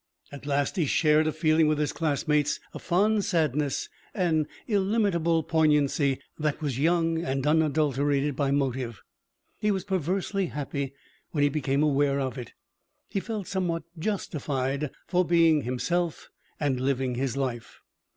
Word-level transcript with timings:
At 0.31 0.47
last 0.47 0.77
he 0.77 0.87
shared 0.87 1.27
a 1.27 1.31
feeling 1.31 1.67
with 1.67 1.77
his 1.77 1.93
classmates, 1.93 2.59
a 2.73 2.79
fond 2.79 3.23
sadness, 3.23 3.87
an 4.15 4.47
illimitable 4.67 5.43
poignancy 5.43 6.19
that 6.39 6.59
was 6.59 6.79
young 6.79 7.21
and 7.23 7.45
unadulterated 7.45 8.35
by 8.35 8.49
motive. 8.49 9.03
He 9.59 9.69
was 9.69 9.83
perversely 9.83 10.47
happy 10.47 10.95
when 11.33 11.43
he 11.43 11.49
became 11.49 11.83
aware 11.83 12.19
of 12.19 12.39
it. 12.39 12.53
He 13.09 13.19
felt 13.19 13.45
somewhat 13.45 13.83
justified 13.99 14.89
for 15.05 15.23
being 15.23 15.61
himself 15.65 16.31
and 16.59 16.79
living 16.81 17.13
his 17.13 17.37
life. 17.37 17.79